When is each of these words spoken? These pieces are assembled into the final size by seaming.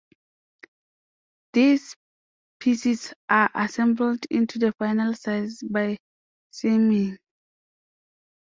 These 1.53 1.95
pieces 2.57 3.13
are 3.29 3.51
assembled 3.53 4.25
into 4.31 4.57
the 4.57 4.71
final 4.79 5.13
size 5.13 5.59
by 5.61 5.99
seaming. 6.49 7.19